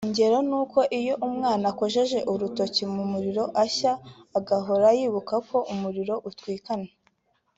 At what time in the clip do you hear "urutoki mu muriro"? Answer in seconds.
2.31-3.43